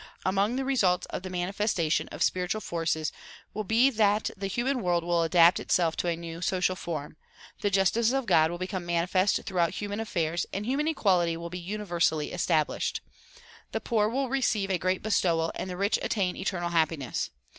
[0.25, 3.11] Among the results of the manifestation of spiritual forces
[3.53, 7.17] will be that the human world will adapt itself to a new social form,
[7.61, 11.59] the justice of God will become manifest throughout human affairs and human equality will be
[11.59, 13.01] universally established.
[13.73, 17.29] The poor will receive a great bestowal and the rich attain eternal happiness.